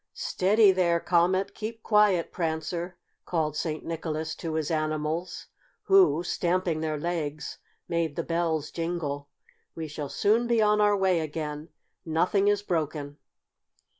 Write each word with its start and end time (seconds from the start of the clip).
"Steady 0.15 0.71
there, 0.71 0.99
Comet! 0.99 1.53
Keep 1.53 1.83
quiet, 1.83 2.31
Prancer!" 2.31 2.97
called 3.23 3.55
St. 3.55 3.85
Nicholas 3.85 4.33
to 4.33 4.55
his 4.55 4.71
animals, 4.71 5.45
who, 5.83 6.23
stamping 6.23 6.81
their 6.81 6.97
legs, 6.97 7.59
made 7.87 8.15
the 8.15 8.23
bells 8.23 8.71
jingle. 8.71 9.29
"We 9.75 9.87
shall 9.87 10.09
soon 10.09 10.47
be 10.47 10.59
on 10.59 10.81
our 10.81 10.97
way 10.97 11.19
again. 11.19 11.69
Nothing 12.03 12.47
is 12.47 12.63
broken." 12.63 13.17